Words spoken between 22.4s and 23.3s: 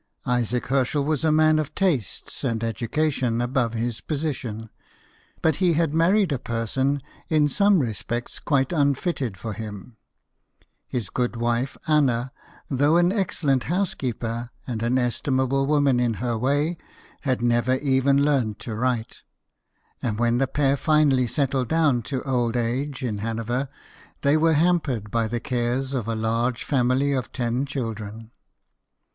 age in